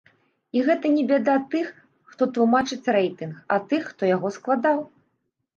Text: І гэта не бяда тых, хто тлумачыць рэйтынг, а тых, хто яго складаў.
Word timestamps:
І 0.59 0.61
гэта 0.67 0.89
не 0.93 1.01
бяда 1.11 1.35
тых, 1.51 1.67
хто 2.13 2.29
тлумачыць 2.37 2.89
рэйтынг, 2.97 3.35
а 3.57 3.59
тых, 3.69 3.81
хто 3.91 4.03
яго 4.15 4.35
складаў. 4.39 4.77